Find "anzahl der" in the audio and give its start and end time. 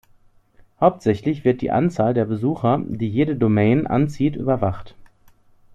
1.69-2.25